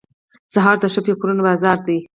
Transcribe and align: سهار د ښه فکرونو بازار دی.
سهار 0.53 0.77
د 0.79 0.83
ښه 0.93 1.01
فکرونو 1.07 1.41
بازار 1.47 1.77
دی. 1.87 1.97